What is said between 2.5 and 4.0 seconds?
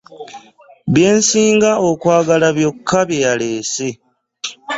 byokka bye yaleese.